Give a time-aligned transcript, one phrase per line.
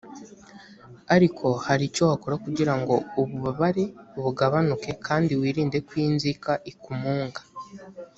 [1.15, 3.83] ariko hari icyo wakora kugira ngo ububabare
[4.23, 7.41] bugabanuke kandi wirinde ko inzika ikumunga